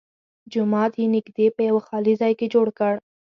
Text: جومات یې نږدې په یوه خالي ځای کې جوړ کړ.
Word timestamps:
جومات 0.51 0.91
یې 0.99 1.05
نږدې 1.15 1.47
په 1.55 1.61
یوه 1.69 1.81
خالي 1.87 2.13
ځای 2.21 2.33
کې 2.39 2.51
جوړ 2.53 2.67
کړ. 2.79 2.93